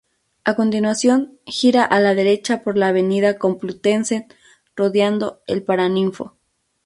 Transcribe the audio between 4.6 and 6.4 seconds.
rodeando el Paraninfo.